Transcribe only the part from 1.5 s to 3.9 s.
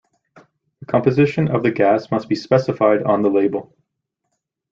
the gas must also be specified on the label.